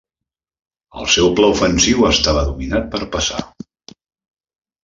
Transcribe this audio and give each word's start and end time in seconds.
El 1.01 1.09
seu 1.15 1.29
pla 1.39 1.51
ofensiu 1.55 2.07
estava 2.13 2.47
dominat 2.49 2.91
per 2.97 3.03
passar. 3.17 3.47